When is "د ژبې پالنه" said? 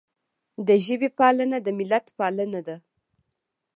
0.67-1.57